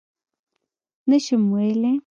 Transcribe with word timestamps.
_نه 1.09 1.17
شم 1.25 1.41
ويلای. 1.53 1.95